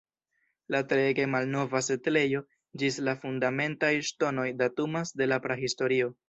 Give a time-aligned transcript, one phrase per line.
[0.75, 2.41] La treege malnova setlejo
[2.83, 6.11] ĝis la fundamentaj ŝtonoj datumas de la prahistorio.